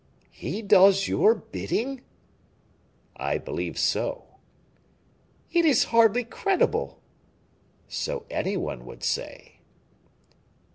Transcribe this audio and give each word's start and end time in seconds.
"He 0.31 0.63
does 0.63 1.07
your 1.07 1.35
bidding?" 1.35 2.01
"I 3.17 3.37
believe 3.37 3.77
so." 3.77 4.23
"It 5.53 5.63
is 5.63 5.83
hardly 5.93 6.23
credible." 6.23 6.97
"So 7.87 8.25
any 8.31 8.57
one 8.57 8.83
would 8.87 9.03
say." 9.03 9.59